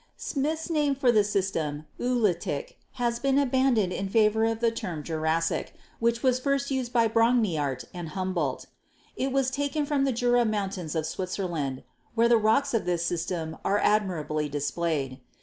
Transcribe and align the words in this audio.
Smith's 0.17 0.67
name 0.71 0.95
for 0.95 1.11
the 1.11 1.23
system, 1.23 1.85
"Oolitic," 1.99 2.79
has 2.93 3.19
been 3.19 3.37
abandoned 3.37 3.93
in 3.93 4.09
favor 4.09 4.45
of 4.45 4.59
the 4.59 4.71
term 4.71 5.03
Jurassic, 5.03 5.75
which 5.99 6.23
was 6.23 6.39
first 6.39 6.71
used 6.71 6.91
by 6.91 7.07
Brongniart 7.07 7.85
and 7.93 8.09
Humboldt. 8.09 8.65
It 9.15 9.31
was 9.31 9.51
taken 9.51 9.85
from 9.85 10.03
the 10.03 10.11
Jura 10.11 10.43
Mountains 10.43 10.95
of 10.95 11.05
Switzerland, 11.05 11.83
where 12.15 12.27
the 12.27 12.37
rocks 12.39 12.73
of 12.73 12.85
this 12.85 13.05
system 13.05 13.57
are 13.63 13.77
admirably 13.77 14.49
displayed. 14.49 15.19